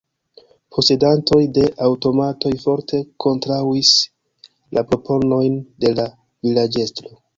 Posedantoj 0.75 1.41
de 1.57 1.65
aŭtomatoj 1.87 2.53
forte 2.63 3.01
kontraŭis 3.25 3.91
la 4.79 4.85
proponojn 4.93 5.61
de 5.87 5.93
la 6.01 6.09
vilaĝestro. 6.49 7.15